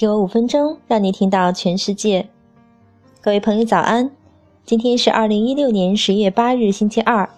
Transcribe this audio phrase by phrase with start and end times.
[0.00, 2.26] 给我五分钟，让你听到全世界。
[3.20, 4.10] 各位朋友，早安！
[4.64, 7.28] 今天是二零一六年十月八日，星期二。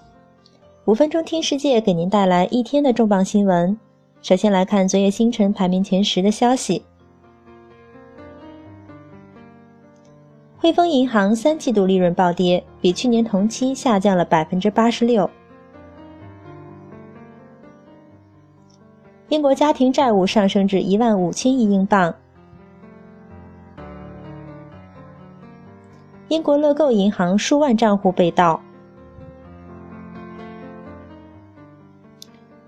[0.85, 3.77] 五分钟听世界，给您带来一天的重磅新闻。
[4.23, 6.85] 首先来看昨夜星辰排名前十的消息。
[10.57, 15.29] 汇丰银行三季度利润暴跌，比去年同期下降了百分之八十六。
[19.31, 22.15] 英国家庭债务上升至一万五千亿英镑。
[26.33, 28.59] 英国乐购银行数万账户被盗。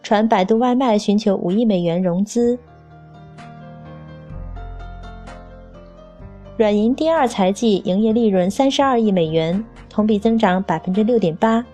[0.02, 2.58] 传百度外卖寻求五亿美元融资。
[6.58, 11.64] 软银第二财季营业利润三十二亿美元，同比增长百分之六点八。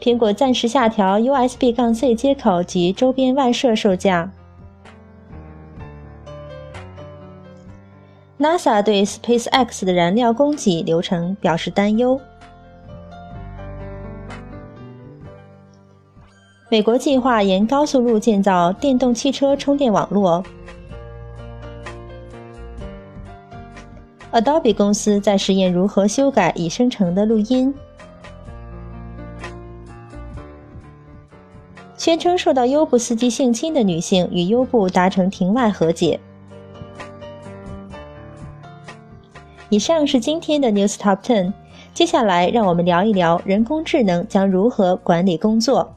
[0.00, 4.32] 苹果暂时下调 USB 杠 C 接口及周边外设售价。
[8.40, 12.18] NASA 对 SpaceX 的燃料供给流程表示担忧。
[16.70, 20.42] 美国计划沿高速路建造电动汽车充电网络。
[24.32, 27.74] Adobe 公司在实验如何修改已生成的录音。
[31.98, 36.18] 宣称受到优步司机性侵的女性与优步达成庭外和解。
[39.70, 41.52] 以上是今天的 News Top Ten，
[41.94, 45.94] 接下来让我们聊一聊人工智能将如何管理工作。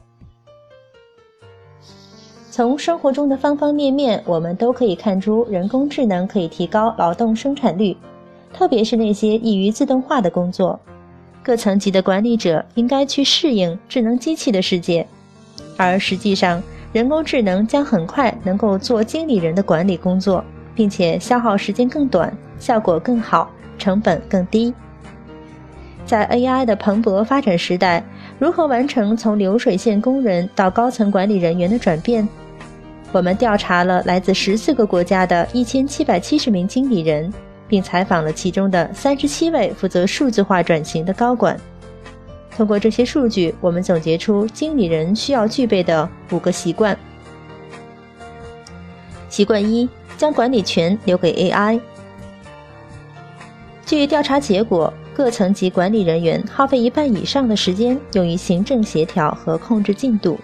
[2.52, 7.96] 从生活中的方方面面，我们都可以看出人工智能可以提高劳动生产率，
[8.52, 10.78] 特别是那些易于自动化的工作。
[11.42, 15.04] 各层级的管理者应该去适应智能机器的世界。
[15.76, 20.44] 而实际上，人工智能将很快能够做经理人的管理工作，
[20.76, 24.72] 并且消耗时间更短，效果更好，成本更低。
[26.04, 28.04] 在 AI 的蓬勃发展时代，
[28.38, 32.28] 如何完成从流水线工人到高层管理人员的转变？
[33.10, 37.32] 我们调查了来自十四个国家的一千七百七十名经理人，
[37.68, 41.58] 并采访了其中的三十七位负责数字化转型的高管。
[42.56, 46.96] 通过这些数据，我们总结出经理人需要具备的五个习惯。
[49.28, 51.80] 习惯一：将管理权留给 AI。
[53.94, 60.36] 据调查结果，各层级管理人员耗费一半以上的时间用于行政协调和控制进度，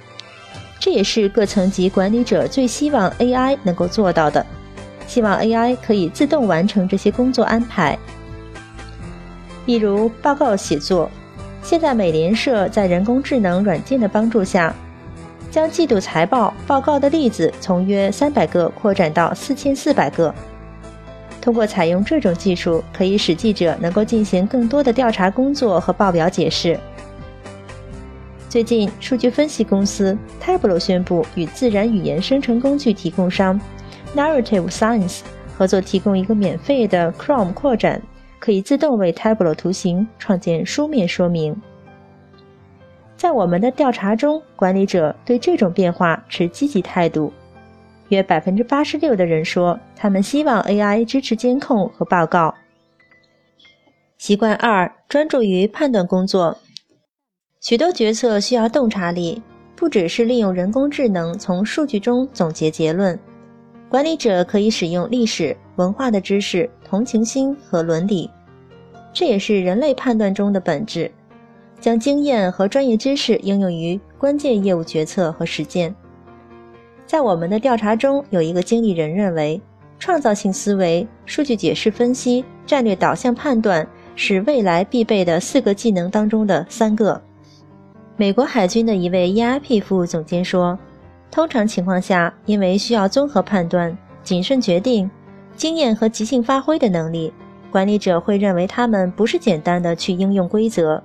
[0.79, 4.47] 这也是各层级管理者最希望 AI 能够做到的。
[5.09, 7.99] 希望 AI 可以自动完成这些工作安排，
[9.67, 11.11] 比如报告写作。
[11.61, 14.73] 现在，美联社在人工智能软件的帮助下，
[15.51, 20.33] 将季度财报报告的例子从约三百个扩展到四千四百个。
[21.41, 26.79] 通过采用这种技术，可以使记者能够进行更多的调查工作和报表解释。
[28.49, 33.61] 最近，数据分析公司 Tableau 宣布与自然语言生成工具提供商
[34.15, 35.21] Narrative Science
[35.57, 38.03] 合作，提供一个免费的 Chrome 扩展。
[38.41, 41.55] 可以自动为 Tableau 图形创建书面说明。
[43.15, 47.31] 在我们的调查中，管理者对这种变化持积极态度。
[48.11, 52.55] 约百分之八十六的人说，他们希望 AI 支持监控和报告。
[54.19, 56.57] 习惯二：专注于判断工作。
[57.61, 59.43] 许多决策需要洞察力，
[59.75, 63.19] 不只是利用人工智能从数据中总结结论。
[63.89, 65.57] 管理者可以使用历史。
[65.77, 68.29] 文化的知识、同情心和伦理，
[69.15, 71.11] 这也是人类判断中的本质。
[71.81, 75.95] 将经验和专业知识应用于关键业务决策和实践。
[77.11, 79.61] 在我们的调查中，有一个经理人认为，
[79.99, 83.85] 创造性思维、数据解释分析、战略导向判断
[84.15, 87.21] 是未来必备的四个技能当中的三个。
[88.17, 90.79] 美国海军的一位 EIP 服务总监说
[91.33, 95.11] ：“通常情况下，因为需要综合判断、谨慎决定。”
[95.59, 97.33] 经验和即兴发挥的能力，
[97.73, 101.03] 管理者会认为他们不是简单的去应用规则。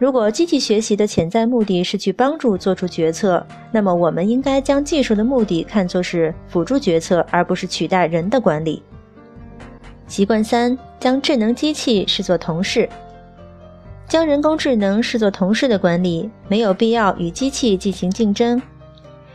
[0.00, 8.82] 如果机器学习的潜在目的是去帮助做出决策，那么我们应该将技术的目的看作是辅助决策，而不是取代人的管理。
[10.06, 12.88] 习惯三：将智能机器视作同事。
[14.08, 18.60] 将人工智能视作同事的管理，没有必要与机器进行竞争。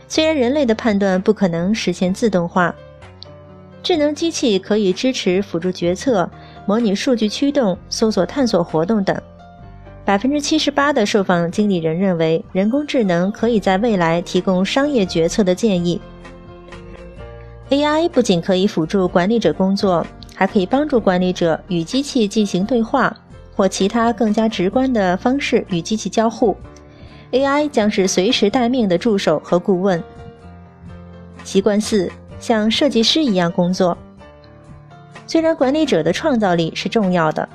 [0.08, 2.74] 虽然人类的判断不可能实现自动化。
[3.84, 6.28] 智能机器可以支持辅助决策、
[6.66, 9.16] 模拟数据驱动、搜索探索活动等。
[10.06, 16.00] 百分之七十八的受访经理人认为，人工智能可以在未来提供商业决策的建议。
[17.70, 23.14] AI 不仅可以辅助管理者工作，还可以帮助管理者与机器进行对话，
[23.56, 26.56] 或其他更加直观的方式与机器交互。
[27.32, 30.00] AI 将是随时待命的助手和顾问。
[31.42, 32.08] 习惯四，
[32.38, 33.98] 像设计师一样工作。
[35.26, 37.48] 虽然管理者的创造力是重要的，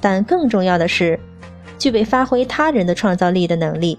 [0.00, 1.20] 但更重要的是
[1.78, 3.98] 具备发挥他人的创造力的能力。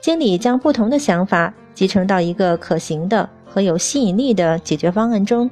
[0.00, 5.48] 经理将不同的想法集成到一个可行的和有吸引力的解决方案中。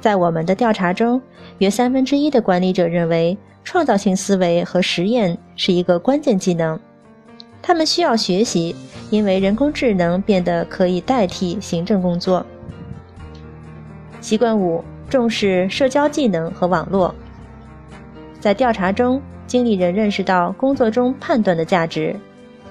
[0.00, 1.20] 在我们的调查中，
[1.58, 6.80] 约三分之一的管理者认为创造性思维和实验是一个关键技能。
[7.62, 8.74] 他们需要学习，
[9.10, 12.44] 因为人工智能变得可以代替行政工作。
[14.20, 14.82] 习惯五。
[15.10, 17.12] 重视社交技能和网络。
[18.38, 22.14] 在调查中，经理人认识到工作中判断的价值，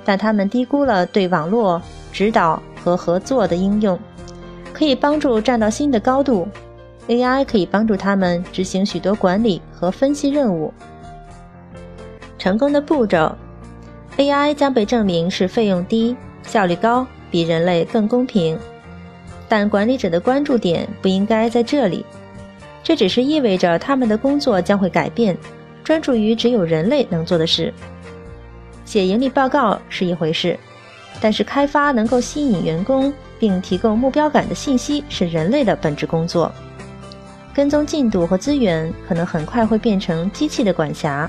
[0.05, 1.81] 但他们低估了对网络
[2.13, 3.99] 指导和合作的应用，
[4.71, 6.47] 可以帮助站到新的高度。
[7.09, 10.73] AI 可以帮助他们执行许多管理和分析任务。
[12.37, 13.35] 成功的步骤
[14.15, 18.57] ：AI 将被证明是费用低、效率高、比人类更公平。
[19.49, 22.05] 但管理者的关注点不应该在这里。
[22.81, 25.37] 这只是意味着他们的工作将会改变，
[25.89, 27.73] 专注于只有人类能做的事。
[28.85, 30.55] 写盈利报告是一回事，
[31.19, 36.51] 但是开发能够吸引员工并提供目标感的信息是人类的本职工作。
[37.55, 41.27] 跟踪进度和资源可能很快会变成机器的管辖，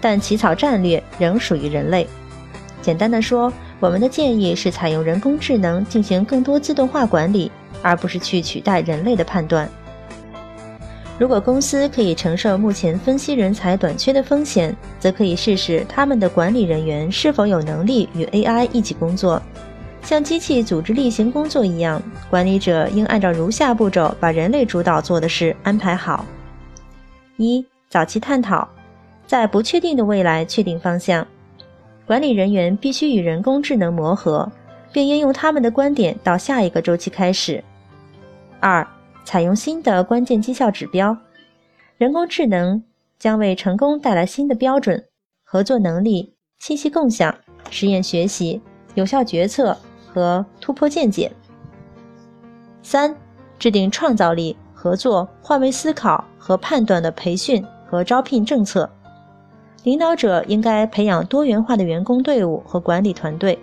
[0.00, 2.08] 但起草战略仍属于人类。
[2.80, 7.52] 简单的说，我们的建议是采用人工智能进行更多自动化管理，
[7.82, 9.70] 而不是去取代人类的判断。
[11.18, 19.42] 如果公司可以承受目前分析人才短缺的风险，则可以试试他们的管理人员是否有能力与 AI 一起工作，
[20.00, 22.00] 像机器组织例行工作一样。
[22.30, 26.24] 管理者应按照如下步骤把人类主导做的事安排好：
[27.36, 28.68] 一、早期探讨，
[29.26, 31.26] 在不确定的未来确定方向。
[32.06, 34.48] 管理人员必须与人工智能磨合，
[34.92, 37.62] 并应用他们的观点到下一个周期开始。
[38.60, 38.86] 二。
[39.28, 41.14] 采用新的关键绩效指标，
[41.98, 42.82] 人工智能
[43.18, 45.04] 将为成功带来新的标准：
[45.44, 47.34] 合作能力、信息共享、
[47.68, 48.58] 实验学习、
[48.94, 49.76] 有效决策
[50.06, 51.30] 和突破见解。
[52.82, 53.14] 三、
[53.58, 58.90] 制定创造力、合作、换位思考和判断的培训和招聘政策。
[59.84, 63.58] 领导者应该培养多元化的员工队伍和管理团队，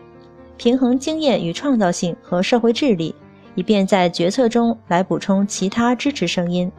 [0.58, 3.16] 平衡经验与创造性和社会治理。
[3.56, 6.72] 以便在决策中来补充其他支持声音。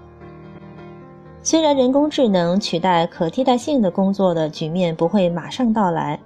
[1.43, 6.19] 虽然人工智能取代可替代性的工作的局面不会马上到来，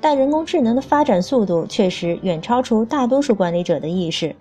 [0.00, 4.34] 但人工智能的发展速度确实远超出大多数管理者的意识。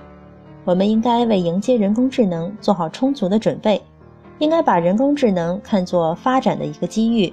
[0.65, 3.81] 我们应该为迎接人工智能做好充足的准备，
[4.39, 7.31] 应该把人工智能看作发展的一个机遇。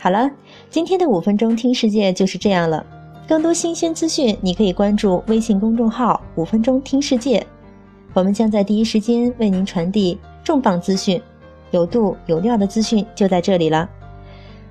[0.00, 0.28] 好了，
[0.68, 2.84] 今天的五分钟听世界就是这样了。
[3.28, 7.46] 更多新鲜资讯，你可以关注微信公众号“五分钟听世界”，
[8.14, 11.20] 我们将在第一时间为您传递重磅资讯，
[11.70, 13.86] 有度有料的资讯就在这里了。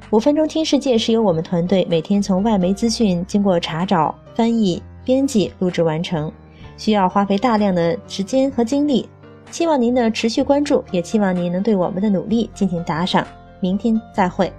[0.10, 6.32] 五分钟听世界是由我们团队每天从外媒资讯经过查找、翻译、编辑、录制完成，
[6.78, 9.08] 需要花费大量的时间和精力。
[9.52, 13.24] 希望您的持续关注，也期望您能对我们的努力进行打赏。
[13.60, 14.52] 明天再会。